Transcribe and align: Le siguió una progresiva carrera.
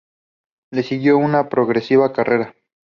Le 0.71 0.81
siguió 0.81 1.19
una 1.19 1.47
progresiva 1.47 2.11
carrera. 2.11 2.55